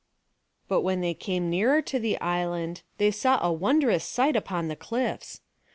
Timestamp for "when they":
0.81-1.13